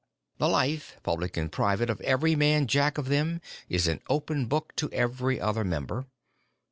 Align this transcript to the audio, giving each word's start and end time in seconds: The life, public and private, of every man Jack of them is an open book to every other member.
The 0.39 0.49
life, 0.49 0.97
public 1.03 1.37
and 1.37 1.51
private, 1.51 1.87
of 1.87 2.01
every 2.01 2.35
man 2.35 2.65
Jack 2.65 2.97
of 2.97 3.07
them 3.07 3.39
is 3.69 3.85
an 3.87 4.01
open 4.09 4.47
book 4.47 4.75
to 4.77 4.89
every 4.89 5.39
other 5.39 5.63
member. 5.63 6.07